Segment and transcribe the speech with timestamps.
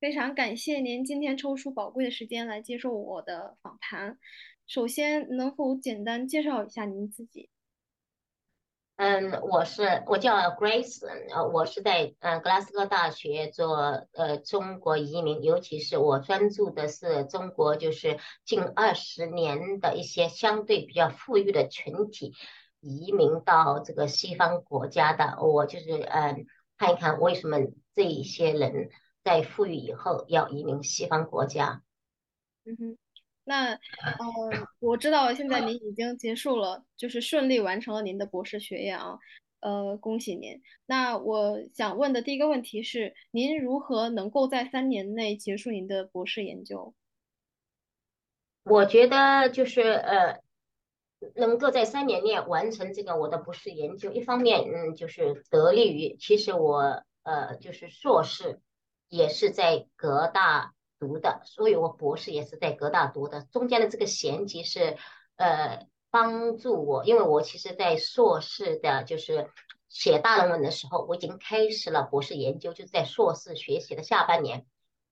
[0.00, 4.16] 非常感谢您今天抽出宝贵的时间来接受我的访谈。
[4.64, 7.50] 首先，能否简单介绍一下您自己？
[8.94, 22.34] 嗯，我是我叫 Grace，呃，我是在呃格拉斯哥大学做呃中国移民，尤其是我专注的是中国，就是近二十年的一些相对比较富裕的群体
[22.78, 25.42] 移民到这个西方国家的。
[25.42, 26.46] 我就是嗯
[26.76, 27.58] 看一看为什么
[27.96, 28.90] 这一些人
[29.28, 31.82] 在富裕以后要移民西方国家。
[32.64, 32.98] 嗯哼。
[33.44, 33.78] 那，呃，
[34.78, 39.18] 我知道现在您已经结束了，就是顺利完成了您的博士学业啊，
[39.60, 40.62] 呃，恭喜您。
[40.86, 46.94] 那我想问的第一个问题是，您如何能够在三年内结束您的博士研究？
[48.64, 50.42] 我觉得就是呃，
[51.34, 58.60] 能够在三年内完成这个我的博士研究，一方面，嗯，就是得力于，其实我呃，就是硕士
[59.08, 60.74] 也是在格大。
[61.00, 63.42] 读的，所以我博士也是在哥大读的。
[63.52, 64.96] 中间的这个衔接是，
[65.36, 69.48] 呃，帮助我，因为我其实在硕士的，就是
[69.88, 74.66] 写大论文的时候，我已经开始了博士研究，就是在硕士学习的下半年，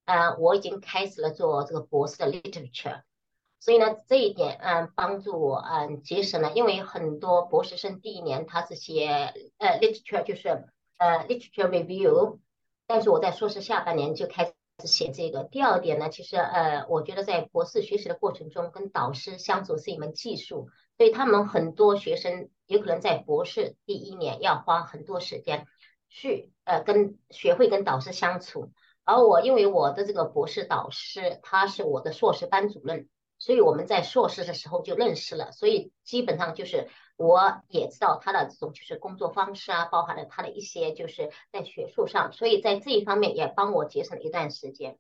[0.07, 3.03] 呃，我已经开始了做这个博士的 literature。
[3.61, 10.49] 所以呢，这一点，嗯，帮助我，嗯，节省了，因为很多博士生第一年他是写，呃，literature 就是，
[10.99, 12.41] 呃，literature review，
[12.87, 14.53] 但是我在硕士下半年就开始。
[14.85, 25.67] 写这个第二点呢，其实呃，我觉得在博士学习的过程中，跟导师相处是一门技术，所以他们很多学生有可能在博士第一年要花很多时间
[26.11, 28.71] 去呃跟学会跟导师相处，
[29.05, 33.09] 而我因为我的这个博士导师他是我的硕士班主任。
[33.47, 44.99] 所以我们在硕士的时候就认识了，所以基本上就是我也知道他的这种就是工作方式啊，包含了他的一些就是在学术上，所以在这一方面也帮我节省了一段时间。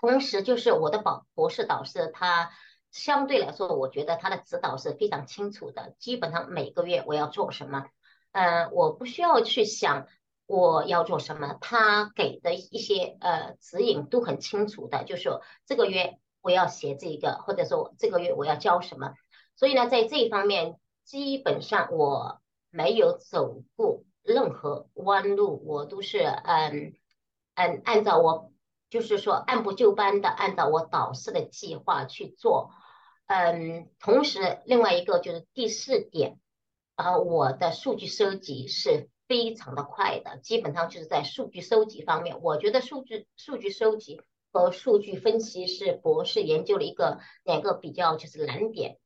[0.00, 2.50] 同时，就是我的保博士导师，他
[2.90, 7.86] 相对来说，我觉得他的指导是非常清楚的，基本上每个月我要做什么，
[8.32, 10.08] 嗯，我不需要去想
[10.46, 15.30] 我要做什么，他给的一些呃指引都很清楚的，就是
[15.66, 16.18] 这个月。
[16.44, 19.14] 我要写这个，或者说这个月我要教什么，
[19.56, 26.92] 所以呢，在这一方面，基本上我没有走过任何弯路，我都是嗯
[27.54, 28.52] 嗯按照我
[28.90, 32.72] 就是说按部就班的按照我导师的计划去做，
[33.26, 36.38] 嗯，同时另外一个就是第四点，
[36.96, 44.20] 呃，我的数据收集是非常的快的，基本上就是在数据收集方面，我觉得数据数据收集。
[44.54, 48.98] 和数据分析是博士研究的一个两个比较就是难点，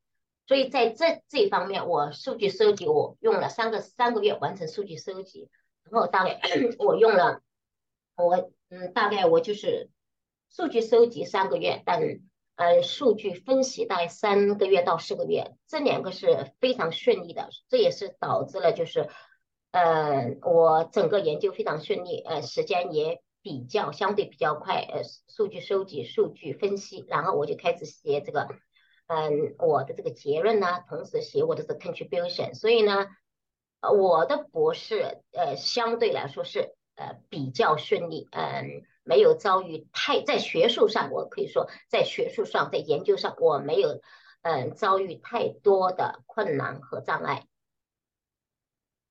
[0.47, 5.49] 所以在这这一方面，我数据收集我用了三个三个月完成数据收集，
[5.85, 6.39] 然后大概
[6.79, 7.41] 我用了
[8.15, 9.89] 我嗯大概我就是
[10.51, 12.03] 数据收集三个月，但
[12.57, 19.09] 呃数据分析大概三个月到四个月，这两个是非常顺利的，这也是导致了就是
[19.71, 23.23] 呃我整个研究非常顺利，呃时间也。
[23.49, 28.47] 比较相对比较快，呃，数据收集、数据分析，然后我就开始写这个，
[29.07, 32.53] 嗯，我的这个结论呢，同时写我的这个 contribution。
[32.53, 33.07] 所以呢，
[33.81, 44.03] 我的博士，呃，相对来说是呃比较顺利，嗯，没有遭遇太在学术上，我可以说在学术上，在研究上，我没有
[44.43, 47.47] 嗯遭遇太多的困难和障碍。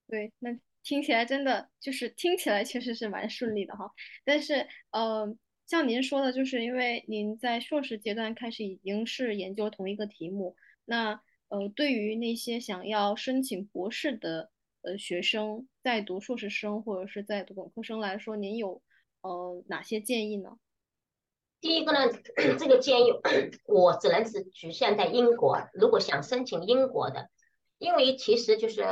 [0.07, 0.59] 对，那。
[0.87, 3.91] 听起来真的就是听起来确实是蛮顺利的哈，
[4.23, 10.55] 但是呃，像您说的，就是因为您在硕士阶段开始已经是研究同一个题目，
[10.85, 14.49] 那呃，对于那些想要申请博士的
[14.81, 18.81] 呃学生，在读硕士生或者是在读本科生来说，您有
[19.19, 20.57] 呃哪些建议呢？
[21.59, 21.99] 第一个呢，
[22.57, 23.11] 这个建议
[23.67, 27.29] 我只能是局限在英国，如果想申请英国的。
[27.77, 28.85] 因为其实就是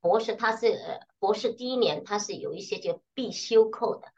[0.00, 0.76] 博士，他是
[1.18, 4.08] 博士第一年，他是有一些就必修课的，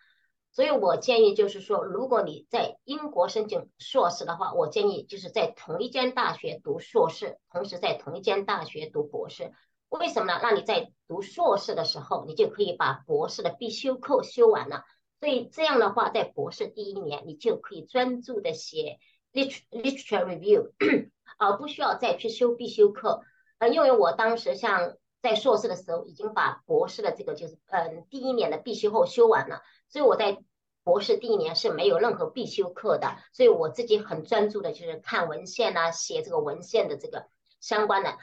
[0.51, 9.53] 所以我建议就是说，如果你在英国申请硕士的话，我建议就是在同一间大学读硕士，同时在同一间大学读博士。
[9.89, 10.41] 为什么呢？
[10.43, 14.85] 那你在读硕士的时候，你就可以把博士的必修课修完了。
[15.21, 18.99] 所以这样的话，在博士第一年，你就可以专注的写
[19.33, 20.73] literature review，
[21.39, 23.23] 而不需要再去修必修课。
[23.59, 30.39] 呃，因为我当时像在硕士的时候，已经把博士的这个就是嗯第一年的必修后修完了，所以我在
[30.83, 37.27] 博士第一年是没有任何必修课的，所以我自己很专注的就是看文献呐，写这个文献的这个
[37.61, 38.19] 相关的。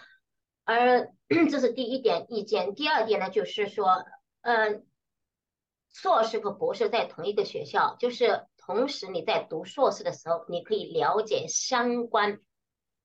[0.64, 1.12] 而
[1.50, 4.06] 这是第一点意见，第二点呢就是说，
[4.42, 4.86] 嗯，
[5.92, 12.40] 硕士和博士在同一个学校，就是同时你在读硕士的时候，你可以了解相关，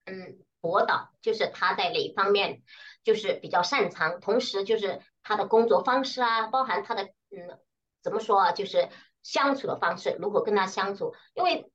[0.05, 2.65] 嗯，博导就是他在哪方面
[3.05, 7.61] 就是比较擅长，同时就是他的工作方式啊，包含他的嗯
[8.03, 8.89] 怎么说啊，就是
[9.23, 11.71] 相处的方式，如何跟他相处，因为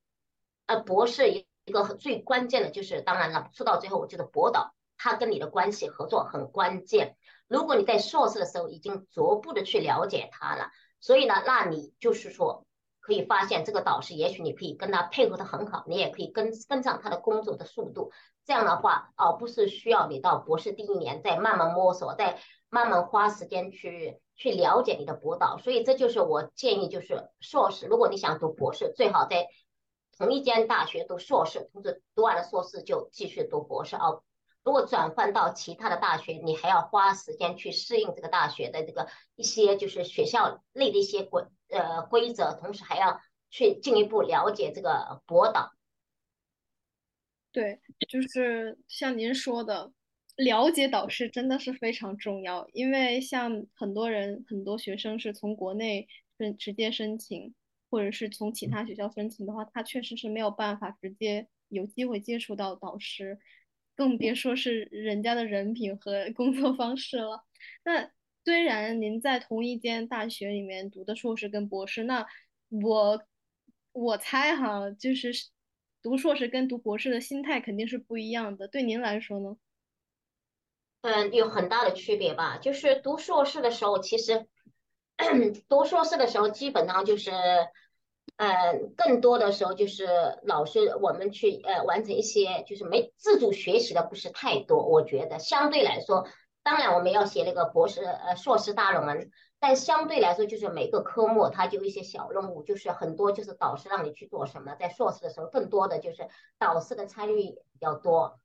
[0.66, 7.16] 呃博士一个最关键的就是，当然了，说到最后，我觉得博导他跟你的关系合作很关键。
[7.48, 12.66] 如果你在硕士的时候已经逐步的去了解他了，所以呢，那你就是说
[13.02, 18.12] 可以发现这个导师，也许你可以跟他配合的很好，你也可以跟跟上他的工作的速度。
[18.44, 22.38] 这样的话，而不是需要你到博士第一年再慢慢摸索，再
[22.70, 25.58] 慢慢花时间去去了解你的博导。
[25.58, 29.48] 所以这就是我建议，就是硕士，如果你想读博士，最好在
[30.16, 34.20] 同一间大学读硕士，同时读完了硕士就继续读博士啊。
[34.64, 43.20] 如果转换到其他的大学，你还要花时间去适应这个大学的这个一些就是学校内的一些规呃规则，同时还要
[43.50, 45.72] 去进一步了解这个博导。
[47.50, 49.92] 对，就是像您说的，
[50.36, 56.08] 了解导师真的是非常重要，因为像很多人很多学生是从国内
[56.38, 57.54] 申直接申请，
[57.90, 63.38] 或者是从其他学校申请的话，他确实是没有办法直接有机会接触到导师。
[63.94, 67.44] 更别说是人家的人品和工作方式了。
[67.84, 68.10] 那
[68.44, 72.26] 虽然您在同一间大学里面读的硕士跟博士，那
[72.68, 73.22] 我
[73.92, 75.32] 我猜哈，就是
[76.02, 78.68] 读硕士跟读博士的心态肯定是不一样的。
[78.68, 79.56] 对您来说呢？
[81.02, 82.58] 嗯，有很大的区别吧。
[82.58, 84.46] 就是读硕士的时候，其实
[85.68, 87.30] 读硕士的时候基本上就是。
[88.36, 90.06] 呃，更多的时候就是
[90.44, 96.26] 老师我们去呃完成一些就是没自主学习的不是太多，我觉得相对来说，
[96.62, 106.28] 当然我们要写那个博士呃硕士大论文，但相对来说就是每个科目它就一些小任务，就是很多就是导师让你去做什么，在硕士的时候更多的就是
[106.58, 108.38] 导师的参与比较多，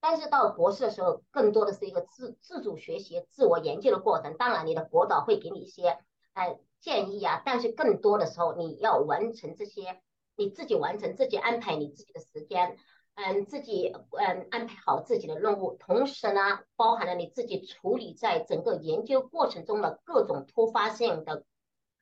[0.00, 5.98] 但是到博士的时候更多的是一个自自主学习、自我研究的过程，当然你的博导会给你一些
[6.32, 6.58] 哎。
[6.80, 10.02] 建议啊，但是更多的时候你要完成这些，
[10.36, 12.76] 你自己完成，自己安排你自己的时间，
[13.14, 21.44] 嗯，自己嗯安排好自己的任务，同时呢，包含了你自己处理在整个研究过程中的各种突发性的，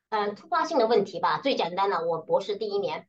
[0.08, 1.40] 嗯，突发性的问题吧。
[1.42, 3.08] 最简单的，我博士第一年，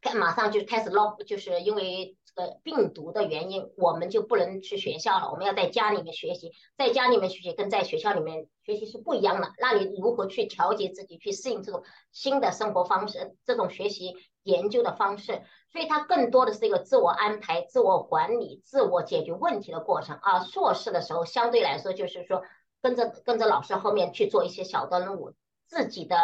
[0.00, 2.16] 开马上就开始捞，就是因为。
[2.36, 5.30] 呃，病毒的原因，我们就不能去学校了。
[5.30, 9.52] 我们要在家里面学习，在家里面学习跟在学校里面学习是不一样的。
[9.58, 15.42] 那你如何去调节自己，去适应这种新的生活方式，这种学习研究的方式？
[15.70, 20.40] 所以它更多的是一个自我安排、自我管理、自我解决问题的过程啊。
[20.40, 22.42] 硕士的时候，相对来说就是说
[22.82, 25.34] 跟着跟着老师后面去做一些小的任务，
[25.68, 26.16] 自己的。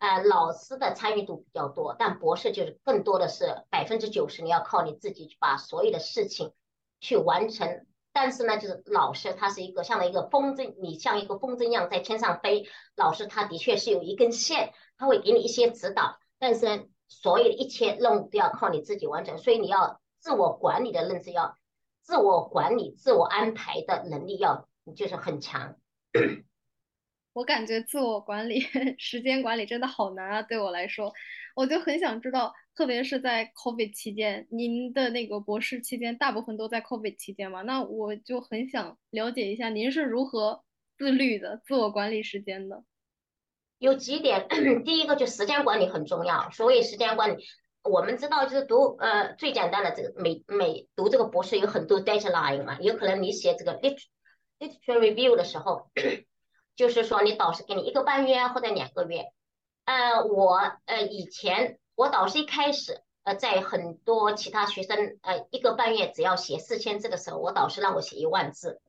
[0.00, 6.52] 呃，老师的参与度比较多，但博士就是更多的是百分之九十，你要靠你自己去把所有的事情
[7.00, 7.86] 去完成。
[8.12, 12.66] 但是呢，就是老师他是一个像一个风筝，你像一个风筝一样在天上飞。
[12.96, 19.36] 老师他的确是有一根线，他会给你一些指导，但是，所有的一切任务都要靠你自己完成。
[19.36, 21.56] 所以你要自我管理的认知要，
[22.02, 25.76] 自我管理、自我安排的能力要就是很强。
[27.40, 28.60] 我感觉自我管理、
[28.98, 30.42] 时间管理真的好难啊！
[30.42, 31.10] 对我来说，
[31.54, 37.62] 我就很想知道，特别是在 COVID 期间，您的那个博士期间，大部分都在 COVID 期间嘛？
[37.62, 40.62] 那我就很想了解一下，您是如何
[40.98, 42.84] 自律的、自我管理时间的？
[43.78, 44.46] 有几点，
[44.84, 46.50] 第一个就时间管理很重要。
[46.50, 47.42] 所谓时间管理，
[47.84, 53.96] 我们知道就是读呃最简单的这个每每读这个博士有很多 deadline 嘛，有可能你写这个 lit
[54.58, 55.90] literature review 的时候。
[56.80, 59.26] 就是说，你导师给你一个半月或者两个月，
[59.84, 60.56] 呃，我
[60.86, 68.80] 呃以前我导师一开始呃在很多其他学生呃一个半月只要写四千字的时候，我导师让我写一万字，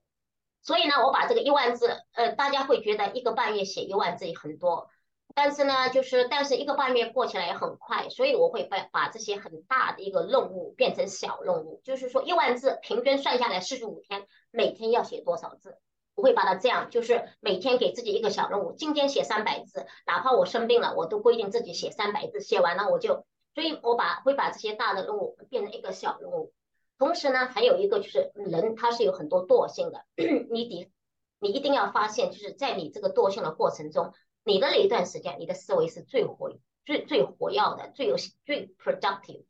[0.62, 4.88] 所以呢，我把这个一万字呃大家会觉得一个半月写一万字也很多，
[5.36, 15.78] 但是呢，就是但是一个半月过起来也很快，所以我会把把这些很大的一个任务变成小任务，就是说一万字平均算下来四十五天，每天要写多少字。
[16.22, 26.54] 会把它这样，就是每天给自己一个小任务，今天写三百字，哪怕我生病了，我都规定自己写三百字，写完了我就，所以我把会把这些大的任务变成一个小任务。
[26.98, 30.06] 同时呢，还有一个就是人他是有很多惰性的，
[30.52, 30.92] 你得
[31.40, 34.14] 你一定要发现，就是在你这个惰性的过程中，
[34.44, 36.54] 你的哪一段时间你的思维是最活
[36.86, 39.46] 最最活跃的，最有最 productive。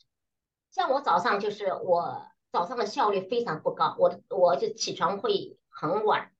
[0.71, 6.30] 像我早上就是我早上的效率非常不高，我我就起床会很晚。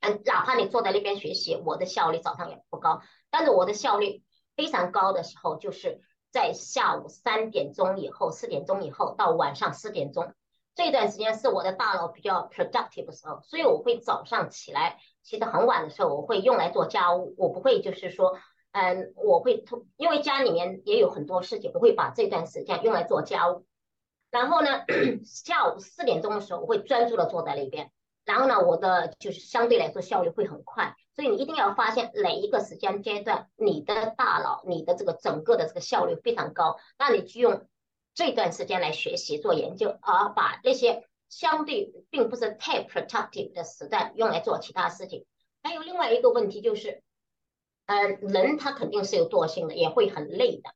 [0.00, 3.00] 嗯，哪怕你坐在那边学习，我的效率早上也不高。
[3.30, 4.22] 但是我的效率
[4.56, 10.32] 非常高的时候，就是在下午三点钟以后、四点钟以后到晚上四点钟
[10.74, 18.38] 这段时间是我的大脑比较 productive 的时候，所以我会早上起来起得很晚的时候，我会用来做家务，我不会就是说，
[18.72, 23.66] 嗯，我会通，因为家里面也有很多事情，我会把这段时间用来做家务。
[24.30, 24.84] 然后呢，
[25.26, 27.90] 下午四点钟的时候，我会专注的坐在那边。
[28.24, 30.94] 然后呢，我的就是相对来说效率会很快。
[31.16, 37.66] 所以你一定要发现哪一个时间阶段，你的大脑、你的这个整个的这个效率非常高，那你就用
[38.14, 45.26] 这段时间来学习做研究，而把那些相对并不是太 productive 的时段用来做其他事情。
[45.62, 47.02] 还有另外一个问题就是，
[47.86, 50.70] 嗯，人他肯定是有惰性的，也会很累的。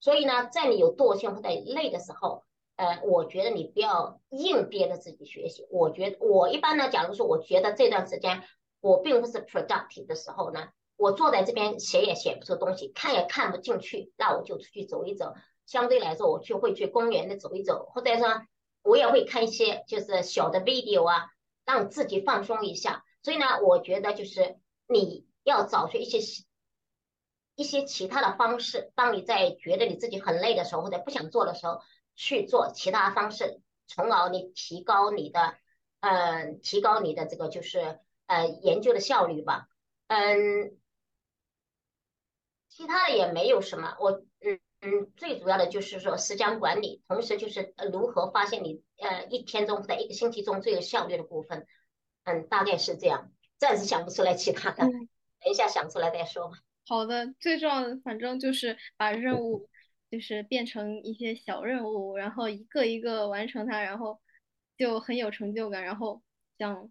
[0.00, 2.42] 所以呢，在你有惰性或者累的时候，
[2.80, 5.66] 呃，我觉得你不要硬憋着自己学习。
[5.70, 8.42] 我觉得我一般呢，假如说我觉得这段时间。
[8.82, 15.34] 我并不是 productive 的时候呢，我坐在这边写也写不出东西，看也看不进去，那我就出去走一走。
[15.66, 18.26] 相对来说，我就会去公园的走一走，或者说，
[18.82, 21.26] 我也会看一些就是小的 video 啊，
[21.66, 23.04] 让自己放松一下。
[23.22, 24.56] 所以呢，我觉得就是
[24.88, 26.20] 你要找出一些
[27.56, 31.80] 一些其他的方式，当你在觉得你自己很累的时候，或者不想做的时候，
[32.20, 35.56] 去做其他方式，从而你提高你的，
[36.00, 37.98] 呃，提高你的这个就是。
[38.30, 39.66] 呃，研究的效率吧，
[40.06, 40.78] 嗯，
[42.68, 43.96] 其他的也没有什么。
[43.98, 51.66] 我，嗯嗯，最主要的就是说时间管理，同时就是如何发现你呃一天中在一个星期中最有效率的部分。
[52.22, 56.58] 嗯，大概是这样，暂时想不出来其他的，等一下想出来再说吧。
[56.86, 59.68] 好的，最重要的反正就是把任务
[60.10, 64.20] 就是变成一些小任务，然后一个一个完成它，然后
[64.76, 66.22] 就很有成就感，然后
[66.58, 66.90] 像。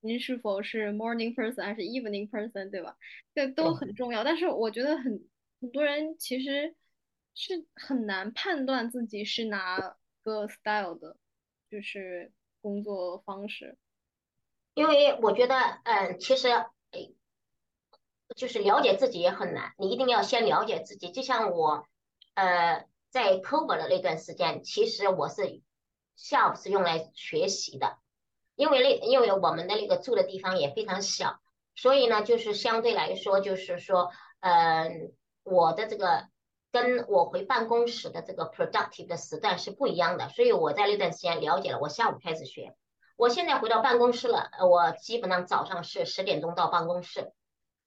[0.00, 2.96] 您是否是 morning person 还是 evening person，对吧？
[3.36, 4.24] 这都很重要。
[4.24, 5.28] 但是我觉得很
[5.60, 6.74] 很多人其实
[7.36, 11.16] 是很难判断自己是哪个 style 的，
[11.70, 13.76] 就是工作方式。
[14.74, 16.48] 因为我觉得，嗯，其实，
[18.34, 19.72] 就是了解自己也很难。
[19.78, 21.12] 你一定要先了解自己。
[21.12, 21.86] 就像我，
[22.36, 25.62] 呃，在 c o v e r 的那段时间，其实我是
[26.14, 27.96] 下午是用来学习的。
[28.54, 31.40] 因为那因为我们的那个住的地方也非常小，
[31.74, 35.12] 所以呢，就是相对来说，就是说，嗯，
[35.44, 36.28] 我的这个
[36.72, 42.74] 跟我回办公室的这个 productive 的时段是不一样的，所以我在那段时间了解了，我下午开始学。
[43.16, 47.32] 我现在回到办公室了，我基本上早上是十点钟到办公室，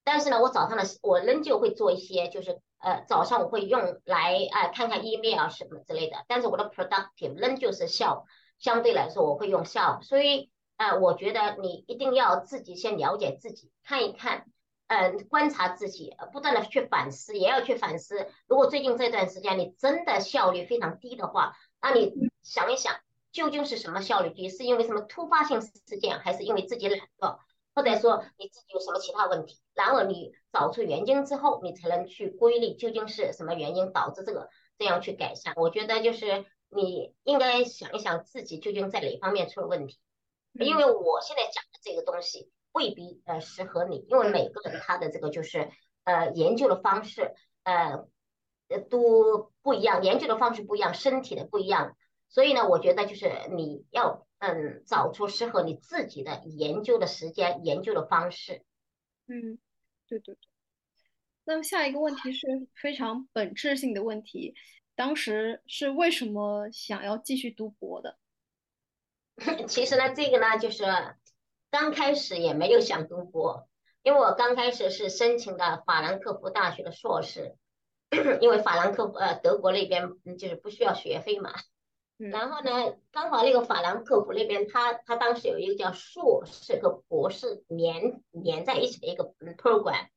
[0.04, 8.24] 但是呢，我早上的我仍旧会做一些，就是呃，早上我会用来哎看看 email 啊什么之类的，但是我的 productive 仍旧是下午，
[8.58, 10.50] 相对来说我会用下午，所以。
[10.80, 14.46] 呃，我觉得你一定要自己先了解自己，看一看，
[14.88, 18.30] 嗯，观察自己，不断的去反思，也要去反思。
[18.48, 22.96] 如果最近这段时间你真的效率非常低的话，那你想一想，
[23.34, 24.48] 究竟是什么效率低？
[24.48, 27.40] 是因为什么突发性事件，还是因为自己懒惰，
[27.74, 29.60] 或者说你自己有什么其他问题？
[29.74, 35.54] 然后你找出原因之后，你才能去归类究竟是什么原因导致这个，这样去改善。
[35.56, 40.00] 我觉得就是你应该想一想自己究竟在哪方面出了问题。
[40.54, 45.70] 因为我现在讲的这个东西未必呃适合你，因为每个人他的这个就是
[46.04, 47.34] 呃研究的方式
[47.64, 48.06] 呃
[48.68, 51.96] 呃都不一样，研究的方式不一样，身体的不一样，
[52.30, 58.64] 所以呢，我觉得就是你要嗯找出适合你自己的研究的时间、研究的方式。
[59.28, 59.60] 嗯，
[60.08, 60.50] 对对对。
[61.46, 64.54] 那么下一个问题是非常本质性的问题，
[64.96, 68.18] 当时是为什么想要继续读博的？
[69.68, 70.84] 其实呢，这个呢，就是
[71.72, 73.68] 刚开始也没有想读博，
[74.04, 77.56] 因为我刚开始是申请的法兰克福大学的硕士，
[78.42, 81.54] 因为法兰克福呃德国那边就是不需要学费嘛。
[82.20, 90.08] 然后呢，刚好那个法兰克福那边，他他当时有一个叫硕士和博士连连在一起的一个 program，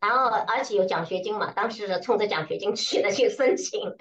[0.00, 3.96] 然后而且有奖学金嘛，当时是冲着奖学金去的去申请，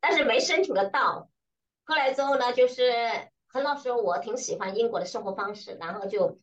[0.00, 1.30] 但是没申请得到。
[1.84, 2.92] 后来之后呢，就是。
[3.58, 6.38] 那时候我挺喜欢英国的生活方式，然后就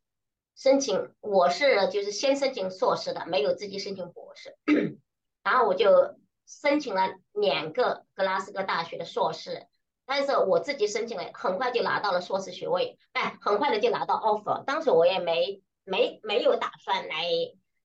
[0.56, 1.14] 申请。
[1.22, 4.58] 我是就是先申请硕士的，没有自己申请博士。
[5.44, 6.16] 然后我就
[6.48, 9.68] 申请了两个格拉斯哥大学的硕士，
[10.06, 14.64] 但是我自己申请了，很快就拿到了硕士学位，哎，很快的就拿到 offer。
[14.66, 17.26] 当时我也没没没有打算来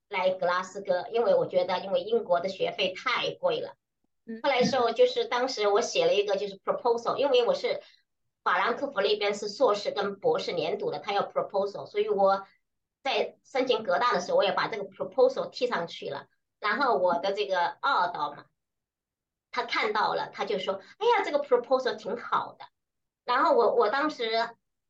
[0.09, 3.75] 来格拉斯哥，因为我觉得因为英国的学费太贵了。
[4.43, 7.81] 后来时候就是当时我写了一个就是 proposal，因为我是。
[8.45, 12.47] 法兰克福那边是硕士跟博士连读的，他要 proposal，所以我
[13.03, 16.29] 在申请格大的时候，我也把这个 proposal 提上去了。
[16.59, 18.47] 然后我的这个二导嘛，
[19.51, 22.65] 他看到了，他就说：“哎呀，这个 proposal 挺好的。”
[23.25, 24.31] 然后我我当时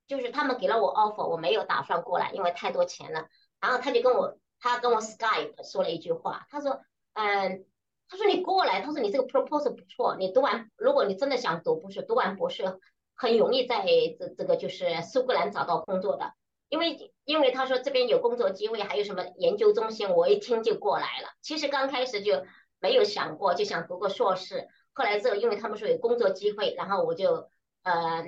[0.07, 3.27] 就是他们给了我 offer，我没有打算过来，因为太多钱了。
[3.61, 6.81] 然后他就跟我他跟我 Skype 说了一句话，他说
[7.15, 7.67] ：“嗯，
[8.09, 12.79] 他说你过来，他说你这个 proposal 不错，你读完，如果你真的想读博士，读完博士
[13.15, 16.33] 很容易在这这个就是苏格兰找到工作的，
[16.69, 21.29] 因为因为他说这边有工作机会，还有什么研究中心，我一听就过来了。
[21.43, 22.45] 其实刚开始就
[22.81, 24.69] 没有想过，就想读个硕士。
[24.93, 27.51] 后来之后，因为他们说有工作机会，然后我就。
[27.83, 28.23] 呃，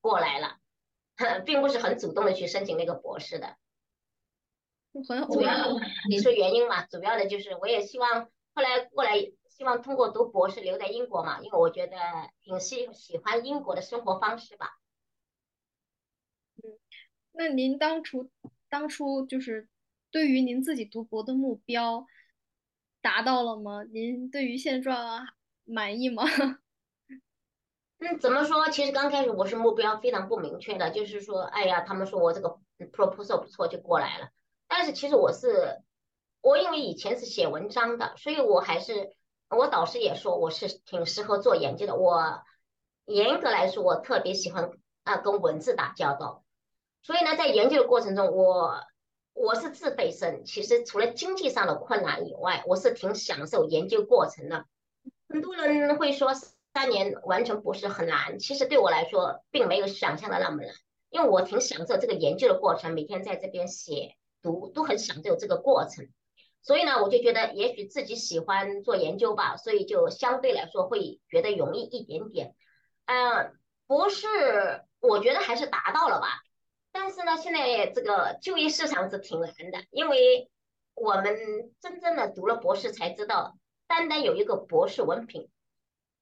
[0.00, 0.58] 过来了，
[1.44, 3.56] 并不是很主动的去申请那个博士的。
[4.92, 9.16] 主要你说原因嘛，主要的就是我也希望后来过来，
[9.48, 11.96] 希望通过读博士留在英国嘛，因为我觉得
[12.40, 14.78] 挺喜喜欢英国的生活方式吧。
[16.62, 16.78] 嗯，
[17.32, 18.30] 那您当初
[18.68, 19.66] 当初就是
[20.12, 22.06] 对于您自己读博的目标
[23.00, 23.82] 达到了吗？
[23.84, 25.26] 您对于现状
[25.64, 26.24] 满意吗？
[27.98, 28.68] 嗯，怎么说？
[28.70, 32.58] 其实刚开始我是目标非常不明确的，就是说，哎呀，他们说我这个
[32.92, 34.30] proposal 不错就过来了。
[34.68, 35.82] 但是其实我是，
[36.40, 39.14] 我因为以前是写文章的，所以我还是
[39.50, 41.94] 我导师也说我是挺适合做研究的。
[41.96, 42.42] 我
[43.04, 44.70] 严格来说，我特别喜欢
[45.04, 46.44] 啊跟文字打交道。
[47.02, 48.80] 所以呢，在研究的过程中，我
[49.40, 54.66] 我是自费生，其实除了经济上的困难以外，我是挺享受研究过程的。
[55.28, 56.32] 很多人会说。
[56.72, 60.72] 三年完成博士很难，其实对我来说并没有想象的那么难，
[61.10, 66.08] 因为我挺享受这个研究的过程，每天在这边写读都很享受这个过程，
[66.62, 72.54] 所以呢，我就觉得也许自己喜欢做研究吧，所以就相对来说会觉得容易一点点。
[73.06, 73.52] 嗯，
[73.88, 74.28] 博士
[75.00, 76.28] 我觉得还是达到了吧，
[76.92, 80.50] 但是呢，现在这个就业市场是挺难的，因为
[80.94, 83.56] 我们真正的读了博士才知道，
[83.86, 85.48] 单单有一个博士文凭。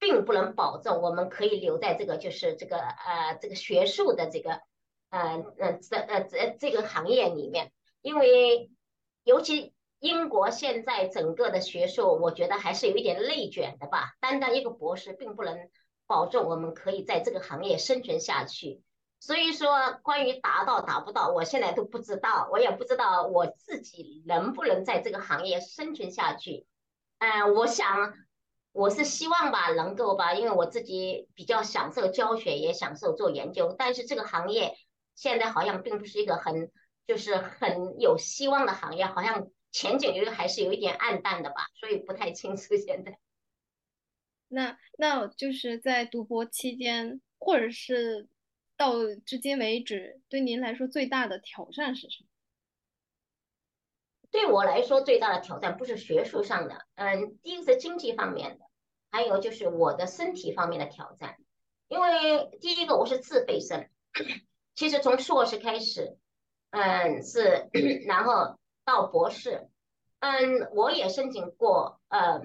[0.00, 4.60] 并不能保证我们可以留在这个就是这个呃这个学术的这个
[5.10, 8.70] 呃呃这呃这这个行业里面，因为
[9.24, 14.12] 尤其英国现在整个的学术，我觉得还是有一点内卷的吧。
[14.20, 15.68] 单单一个博士并不能
[16.06, 18.80] 保证我们可以在这个行业生存下去。
[19.20, 26.66] 所以说，关于达到达不到，我现在都不知道，我也不知道我自己能不能在这个行业生存下去。
[27.18, 28.14] 嗯，我想。
[28.72, 33.74] 我是希望吧，能够吧，因为我自己比较享受教学，也享受做研究。
[33.76, 34.76] 但是这个行业
[35.16, 36.70] 现在好像并不是一个很，
[37.04, 43.18] 就是很有希望的行业，好像前景有还是有一点暗淡的吧，所以不太清楚现在。
[44.46, 48.28] 那那就是在读博期间，或者是
[48.78, 48.94] 到
[49.26, 52.28] 至今为止，对您来说最大的挑战是什么？
[54.30, 58.64] 对我来说，最大的挑战不是学术上的，嗯，第一个是经济方面的，
[59.10, 61.36] 还有就是我的身体方面的挑战。
[61.88, 63.88] 因为第一个我是自费生，
[64.74, 66.16] 其实从硕士开始，
[66.70, 67.68] 嗯，是，
[68.06, 69.68] 然后到博士，
[70.20, 72.40] 嗯，我也申请过，嗯，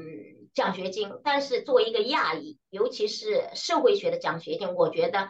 [0.54, 5.30] 奖学金，但是作为一个亚裔，尤其是社会学的奖学金，我觉得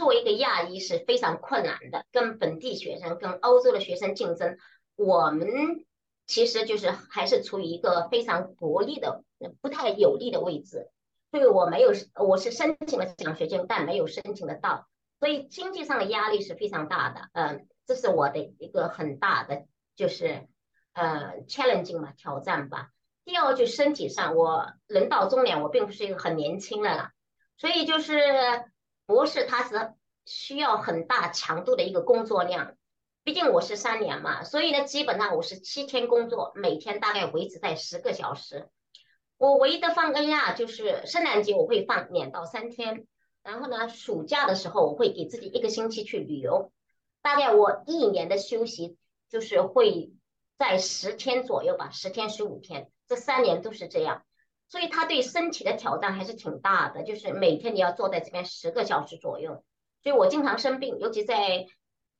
[0.00, 4.56] 作为一个亚裔是非常困难的，跟本地学生、跟欧洲的学生竞争。
[4.96, 5.84] 我们
[6.26, 9.22] 其实就是还是处于一个非常薄利的、
[9.60, 10.88] 不太有利的位置，
[11.30, 17.28] 所以我没有，我是申请了奖学金，但没有申请得到，所以经济上的压力是非常大的。
[17.34, 20.48] 嗯，这是我的一个很大的就是
[20.94, 22.88] 呃 challenging 嘛挑战吧。
[23.26, 27.10] 第二就身体上，我人到中年，我并不是一个很年轻的了，
[27.58, 28.16] 所以就是
[29.10, 29.92] 博士他是
[30.24, 32.76] 需要很大强度的一个工作量。
[33.24, 38.68] 毕竟我是三年嘛，所以呢，基本上我是七天工作，每天大概维持在十个小时。
[39.36, 43.08] 我唯一的放个假就是圣诞节，我会放两到三天。
[43.42, 46.70] 然后呢，暑假的时候我会给自己一个星期去旅游。
[47.20, 48.96] 大概我一年的休息
[49.28, 50.12] 就是会
[50.56, 54.22] 在十天左右吧，十天十五天，这三年都是这样。
[54.70, 59.62] 所以他对身体的挑战还是挺大的，就是每天你要坐在这边十个小时左右。
[60.02, 61.66] 所以我经常生病，尤其在。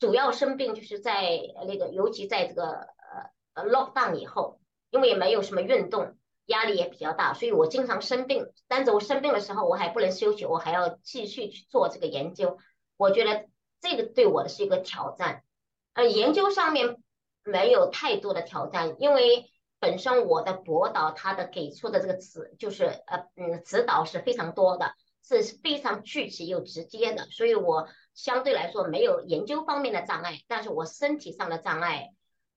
[0.01, 4.59] 主要生病就是在那个，尤其在这个呃呃 lockdown 以后，
[4.89, 8.51] 因为也没有什么运动，压力也比较大，所以我经常生病。
[8.67, 12.57] 但是我生病的时候，我还不能休息，我还要继续去做这个研究。
[12.97, 13.47] 我觉得
[13.83, 15.45] 这个对我的是一个挑战。
[15.93, 16.97] 呃，研究上面
[17.45, 19.51] 没有太多的挑战，因为
[19.81, 27.89] 本身我的博导他的给出的这个指就是呃嗯指导是非常多的，是非常具体又直接的，所以我。
[28.13, 32.11] 相对来说没有研究方面的障碍，但是我身体上的障碍，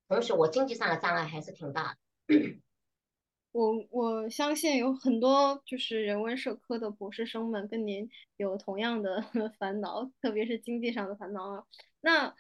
[0.09, 1.95] 同时我经济上的障碍还是挺大
[2.27, 2.35] 的。
[3.53, 9.23] 我我相信有很多就是人文社科的博士生们跟您有同样的
[9.59, 11.63] 烦恼，特别是经济上的烦恼啊。
[12.01, 12.33] 那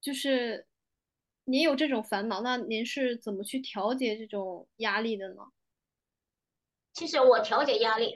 [0.00, 0.64] 就是
[1.44, 5.42] 您有这种烦恼，那您是怎么去调节这种压力的呢？
[6.92, 8.14] 其实我调节压力，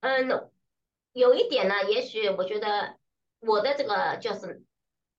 [0.00, 0.50] 嗯，
[1.12, 2.98] 有一点呢，也许我觉得
[3.40, 4.62] 我的这个就是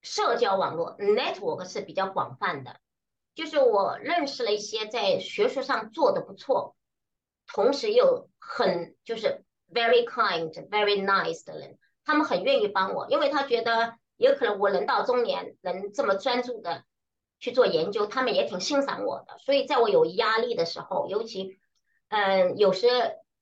[0.02, 2.80] 社交网络 network 是比较广泛的。
[3.34, 6.76] 就是我认识了一些在学术上做的不错，
[7.48, 16.84] 同时又很就是 very kind, very nice 的人，他们很愿意帮我，因为他觉得有可能我人到中年能这么专注的
[17.40, 19.38] 去做研究，他们也挺欣赏我的。
[19.40, 21.58] 所以在我有压力的时候，尤其
[22.10, 22.88] 嗯有时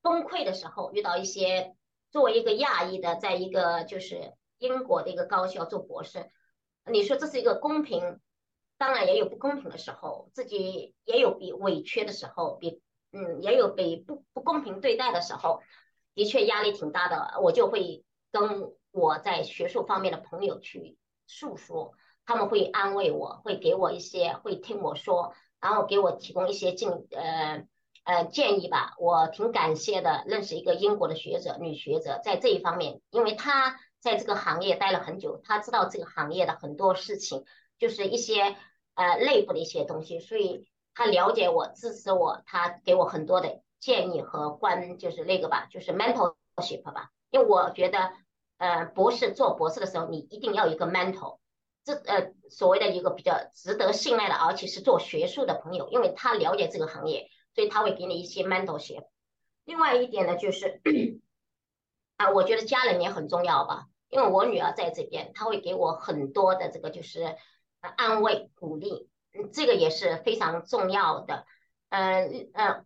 [0.02, 1.76] 崩溃的时候，遇到一些
[2.12, 6.32] 作为一个亚裔的，在一个就是英国的一个高校做博士，
[6.86, 8.20] 你说这是一个公平？
[8.78, 15.60] 当然也有不公平的时候，自己也有比委屈的时候，比嗯也有被不不公平对待的时候，
[16.15, 17.42] 的确压力挺大的。
[17.42, 20.97] 我就会跟我在学术方面的朋友去
[21.28, 21.93] 诉说，
[22.25, 27.67] 他们会安慰我，会给我一些，会听我说，然后给我提供一些建呃
[28.04, 28.95] 呃建议吧。
[28.97, 37.43] 我挺感谢的，认识一个英国的学者，女学者，在这一方面，因为她在这个行业待了很久，她知道这个行业的很多事情，
[37.78, 38.56] 就是一些。
[38.95, 47.10] 呃，内部的一些东西，所以她了解我，支持我，她给我很多的建议和关，就是那个吧，就是 mentorship 吧。
[47.30, 48.12] 因为我觉得，
[48.60, 51.39] 呃，博士做博士的时候，你一定要一个 mentor，
[51.84, 59.08] 这呃所谓的一个比较值得信赖的，而且是做学术的朋友，因为他了解这个行业，所以他会给你一些 mentorship。
[59.65, 60.80] 另外一点呢，就是
[62.17, 67.36] 啊，我觉得家人也很重要吧，因为我女儿在这边，她会给我很多的这个就是。
[67.95, 69.08] 安慰、鼓励，
[69.54, 71.45] 这个也是非常重要的。
[71.88, 72.86] 嗯嗯，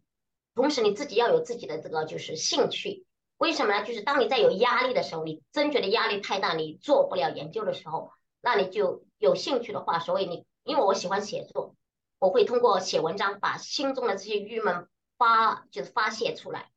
[0.54, 3.04] 同时你自己要有自己的这个就是兴趣。
[3.44, 3.84] 为什么呢？
[3.84, 11.76] 就是当你在有压力的时候，你真觉得压力太大，你做不了研究的时候，那你就有兴趣的话，所以你因为我喜欢写作，
[12.20, 16.70] 我会通过写文章把心中的这些郁闷发就是发泄出来。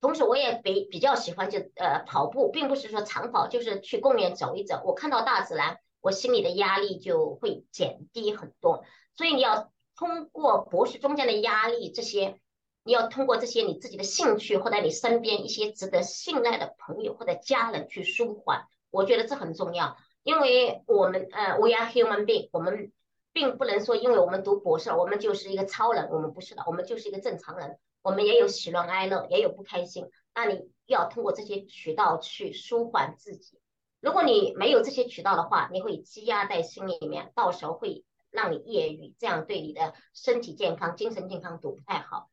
[0.00, 5.78] 同时，我也比比较喜欢就呃跑步，并不是说长跑，就是去公园走一走，我看到大自然。
[6.00, 8.82] 我心里的压力就会减低很多，
[9.16, 12.40] 所以你要通过博士中间的压力，这些
[12.84, 19.96] 你要通过这些你自己的兴趣或者你身边一些值得信赖的朋友或者家人去舒缓，我觉得这很重要。
[20.22, 22.92] 因为我们呃，we are human being，我们
[23.32, 30.10] 并不能说因为我们读博士，我们就是一个超人，我们不是的，我们就是一个正常人，我们也有喜怒哀乐，也有不开心。
[30.34, 33.58] 那你要通过这些渠道去舒缓自己。
[34.00, 42.28] 如果你没有这些渠道的话，你会积压在心里面，到时候会让你抑郁，这样对你的身体健康、精神健康都不太好。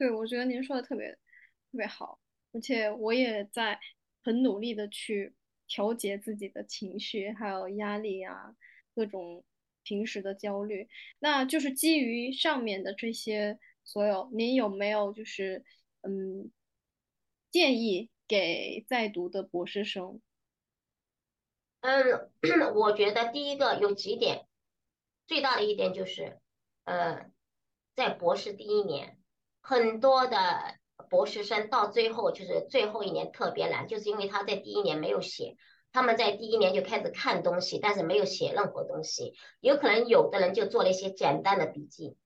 [0.00, 1.12] 对，我觉得您说的特别
[1.70, 2.18] 特别好，
[2.52, 3.78] 而且我也在
[4.24, 5.34] 很努力的去
[5.68, 8.56] 调节自己的情绪，还有压力啊，
[8.94, 9.44] 各种
[9.82, 10.88] 平时的焦虑。
[11.18, 15.64] 那就是基于上面的这些所有，您有没有就是
[16.00, 16.50] 嗯
[17.50, 18.10] 建议？
[18.30, 20.22] 给在读的博士生，
[21.80, 22.30] 嗯，
[22.76, 24.46] 我觉得第一个有几点，
[25.26, 26.38] 最大的一点就是，
[26.84, 27.28] 呃，
[27.96, 29.18] 在博士第一年，
[29.60, 30.74] 很多的
[31.08, 35.56] 博士生到最后就是最后一年特别难，就是因为他在第一年没有写，
[35.92, 42.16] 他们在第一年就开始看东西，但是没有写任何东西，有可能有的人就做了一些简单的笔记，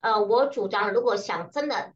[0.00, 1.94] 呃，我主张如果想真的。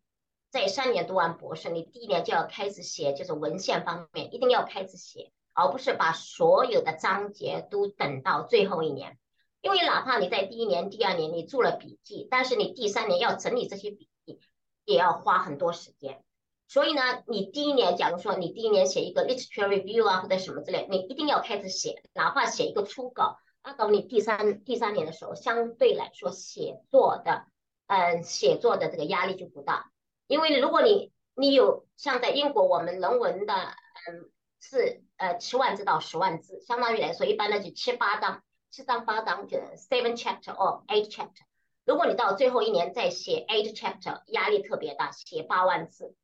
[0.49, 9.19] 在三年读完博士，你第一年就要开始写，就是文献方面一定要开始写，而不是把所有的章节都等到最后一年。
[9.61, 14.06] 因为哪怕你在第一年、第二年你做了笔记，但是你第三年要整理这些笔，
[14.87, 16.22] 也要花很多时间。
[16.68, 27.44] 所以呢，你第一年，假如说你第一年写一个 literature review 啊或者什么之类，你一定要开始写，哪怕写一个初稿，那等你第三第三年的时候，相对来说写作的，
[27.87, 29.92] 嗯，写作的这个压力就不大。
[30.27, 41.44] 因为如果你你有像在英国，我们人文的，嗯，是呃七万字到十万字，相当于来说，一般的就七八章，七章八章就 seven chapter or eight chapter。
[41.87, 46.16] 如果你到最后一年再写 eight chapter，压力特别大，写八万字。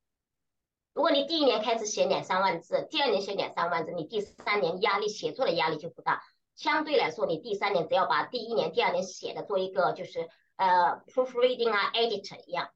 [0.92, 6.24] 如果你第一年开始写两三万字，第二年写两三万字，你第三年压力写作的压力就不大。
[6.56, 12.70] 相对来说，你第三年只要把第一年、第二年写的做一个就是呃 proofreading 啊，edit 一样。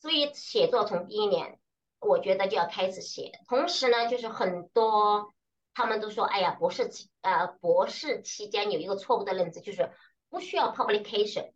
[0.00, 1.60] 所以写作从第一年，
[2.00, 3.32] 我觉得就要开始写。
[3.46, 5.34] 同时呢，就是很多
[5.74, 9.92] 他们都说，哎呀，博士期呃博士期间有一个错误的认知，就是
[10.30, 11.52] 不需要 publication。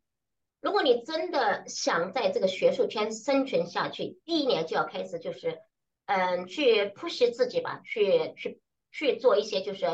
[0.63, 5.59] 如果你真的想在这个学术圈生存下去，第一年就要开始就是，
[6.07, 8.61] 嗯，去 push 自己吧，去去
[8.93, 9.85] 去做一些就是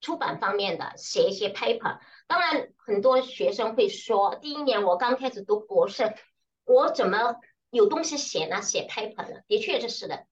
[0.00, 2.00] 出版方面的，写一些 paper。
[2.26, 6.16] 当然，很多学生会说，第一年我刚开始读博士，
[6.64, 7.36] 我怎么
[7.70, 8.62] 有东西写呢？
[8.62, 9.42] 写 paper 呢？
[9.46, 10.26] 的确这是的。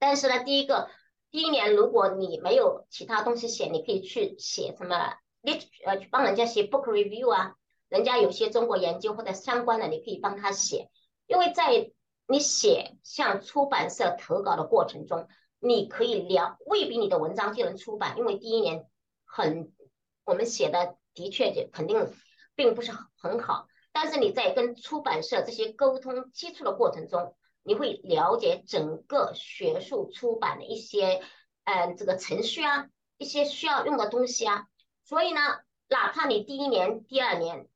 [0.00, 0.90] 但是呢，第一个，
[1.30, 5.52] 第一年如果你没有其他东西写，你可以去写什么，你
[5.86, 7.54] 呃去帮人家写 book review 啊，
[7.90, 10.88] 人家有些中国研究或者相关的，你可以帮他写。
[11.26, 11.92] 因为在
[12.26, 18.86] 你写向出版社投稿的过程中，你可以聊，未必你的文章就能出版，因为第一年
[19.26, 19.70] 很
[20.24, 22.10] 我们写的的确就肯定
[22.54, 27.36] 并不是很好，但是你在跟出版社这些沟通接触的过程中。
[27.62, 31.20] 你会了解整个学术出版的一些，
[31.64, 32.86] 嗯，这个程序啊，
[33.18, 34.66] 一些需要用的东西啊。
[35.04, 35.40] 所以呢，
[35.86, 37.68] 哪怕你第一年、第二年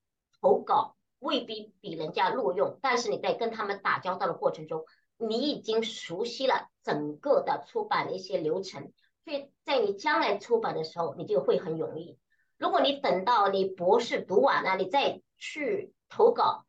[0.45, 4.85] 投稿未必比人家录用，但是你在跟他们打交道的过程中，
[5.17, 8.93] 你已经熟悉了整个的出版的一些流程，
[9.25, 12.19] 所以在你将来出版的时候，你就会很容易。
[12.59, 16.67] 如果你等到你博士读完了，你再去投稿，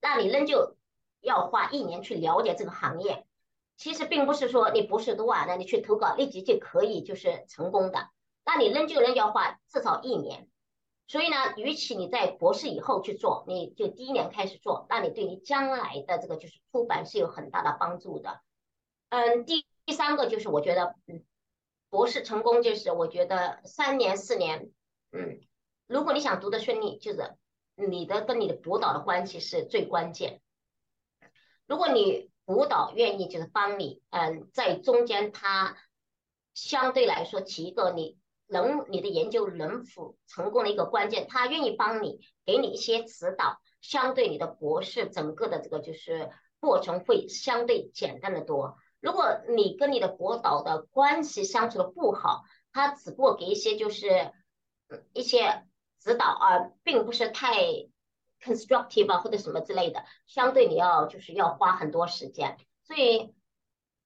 [0.00, 0.74] 那你仍旧。
[1.20, 3.26] 要花一年去了解这个行业，
[3.76, 8.08] 其实并不是说你博士读完了，你去投稿立即就可以就是成功的，
[8.46, 10.48] 那你仍旧仍要花至少一年。
[11.08, 18.42] 所以呢，与其你在博士以后去做，你就第一年开始做，那你对你将来的这个就是出版是有很大的帮助的。
[19.08, 21.24] 嗯，第第三个就是我觉得，嗯，
[21.88, 24.70] 博士成功就是我觉得三年四年，
[25.10, 25.40] 嗯，
[25.86, 27.34] 如果你想读的顺利，就是
[27.74, 30.42] 你的跟你的博导的关系是最关键。
[31.66, 35.78] 如果你辅导愿意就是帮你，嗯，在中间他
[36.52, 38.17] 相对来说起一个你
[38.48, 48.76] 能你的研究能否成功的一个关键，他愿意帮你给你一些指导，相对你的博士整个的这个就是过程会相对简单的多。
[49.00, 54.32] 如果你跟你的博导的关系相处的不好，他只不过给一些就是
[55.12, 55.64] 一些
[56.00, 57.54] 指导啊，并不是太。
[58.40, 63.34] constructive 啊或者什么之类的，相对你要就是要花很多时间，所以，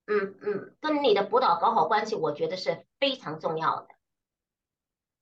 [0.06, 3.88] 嗯嗯，跟你的辅导搞好关系，我觉得是非常重要的，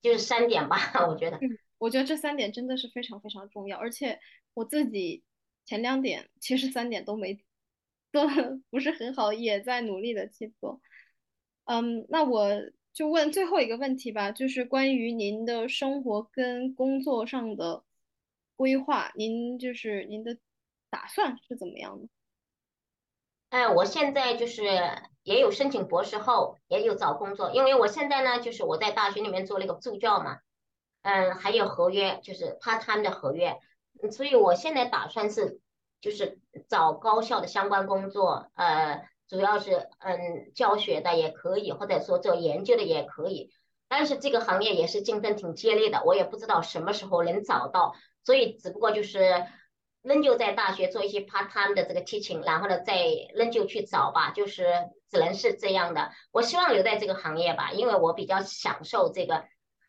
[0.02, 0.76] 就是三点吧，
[1.08, 1.38] 我觉得。
[1.78, 4.20] 我觉得这三点真的是非常非常重要，而且
[4.54, 5.22] 我自己
[5.64, 7.42] 前两点其实三点都没
[8.12, 8.26] 做
[8.70, 10.80] 不是很好，也在努力的去做。
[11.64, 12.50] 嗯，那我
[12.92, 17.84] 就问最后一个问题吧，就是关于您的生活跟工作上的。
[18.56, 20.36] 规划，您就是您的
[20.90, 22.08] 打算是怎么样的？
[23.50, 24.62] 哎，我现在就是
[25.24, 30.38] 也有申请博士后，也有找工作，因为我现在呢，就是我在大学里面做了一个助教嘛，
[31.02, 33.58] 嗯，还有合约，就是 part time 的合约，
[34.12, 35.60] 所以我现在打算是
[36.00, 43.50] 就是找高校的相关工作，呃，主要是嗯教学的也可以，或者说做研究的也可以，
[43.88, 47.94] 但是这个行业也是竞争挺激烈的，我也不知道什么时候能找到。
[48.22, 49.44] 所以，只不过就是
[50.02, 54.66] 仍旧在大学做一些 part time 的这个 teaching，然后呢，再仍旧去找吧，就是
[55.10, 56.10] 只能是这样的。
[56.32, 59.44] 我希望留在这个行业吧，因为我比较享受这个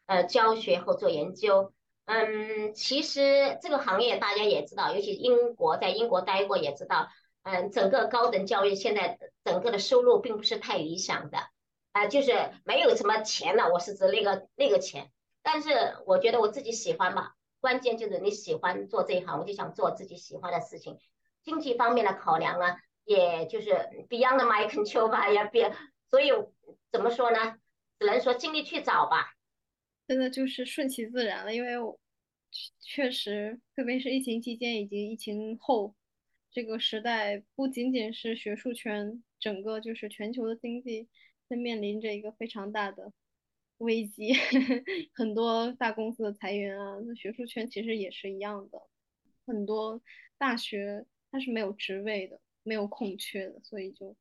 [0.05, 1.73] 呃教学和做研究。
[2.05, 7.07] 嗯，其实这个行业大家也知道，尤其英国在英国待过也知道，
[7.43, 11.37] 嗯，整个高等教育现在整个的收入并不是太理想的，
[11.93, 13.71] 啊，就是没有什么钱了。
[13.71, 15.09] 我是指那个那个钱，
[15.41, 15.69] 但是
[16.05, 17.35] 我觉得我自己喜欢吧。
[17.61, 20.97] 关键就是你喜欢做这一行，我就想做自己喜欢的事情。
[21.43, 23.69] 经济方面的考量呢，也就是
[24.09, 25.73] beyond my control 吧，也别，
[26.09, 26.31] 所以
[26.91, 27.57] 怎么说呢？
[27.99, 29.35] 只能说尽力去找吧。
[30.07, 31.73] 真的就是顺其自然了，因为
[32.79, 35.95] 确实，特别是疫情期间以及疫情后
[36.51, 41.07] 这个时代，不仅仅是学术圈，整个就是全球的经济
[41.47, 43.13] 在面临着一个非常大的。
[43.81, 44.33] 危机，
[45.13, 48.79] 很多大公司的裁员啊，那学术圈其实也是一样的，
[49.45, 50.01] 很多
[50.37, 54.15] 大学它是没有职位的，没有空缺的，所以就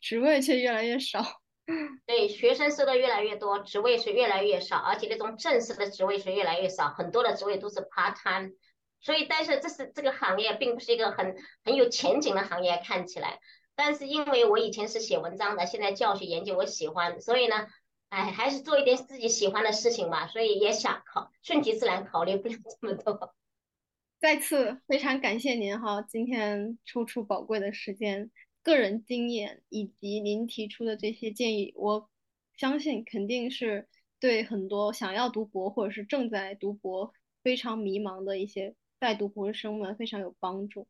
[0.00, 1.24] 职位却越来越少。
[2.06, 8.52] 对，学生收的越来越多，职位是越来越少，而且那种正式的职位是越来越少，很多的职位都是 part time。
[9.00, 13.38] 所以，但是这是这个行业并不是一个很很有前景的行业，看起来。
[13.76, 17.68] 但是因为我以前是写文章的，现在教学研究我喜欢，所以呢。
[18.08, 23.34] 哎，还是做一点自己喜欢的事情吧，所以也想考，顺其自然，考虑不了这么多。
[24.18, 28.30] 再次非常感谢您哈，今天抽出宝贵的时间，
[28.62, 32.08] 个人经验以及您提出的这些建议，我
[32.56, 33.86] 相信肯定是
[34.18, 40.88] 对很多想要读博或者是正在读博非常迷茫的一些在读博士生们非常有帮助。